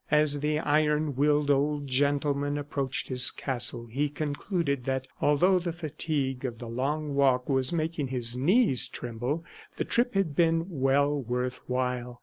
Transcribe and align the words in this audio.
As 0.09 0.39
the 0.39 0.57
iron 0.57 1.15
willed 1.15 1.51
old 1.51 1.85
gentleman 1.85 2.57
approached 2.57 3.07
his 3.07 3.29
castle 3.29 3.85
he 3.85 4.09
concluded 4.09 4.85
that, 4.85 5.05
although 5.21 5.59
the 5.59 5.71
fatigue 5.71 6.43
of 6.43 6.57
the 6.57 6.67
long 6.67 7.13
walk 7.13 7.47
was 7.47 7.71
making 7.71 8.07
his 8.07 8.35
knees 8.35 8.87
tremble, 8.87 9.45
the 9.75 9.85
trip 9.85 10.15
had 10.15 10.35
been 10.35 10.65
well 10.67 11.21
worth 11.21 11.61
while. 11.69 12.19